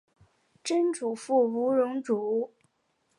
[0.63, 2.55] 曾祖父吴荣祖。